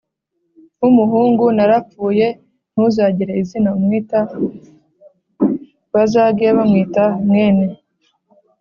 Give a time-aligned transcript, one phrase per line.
[0.79, 2.27] w'umuhungu narapfuye,
[2.71, 4.19] ntuzagire izina umwita,
[5.93, 7.65] bazage bamwita mwene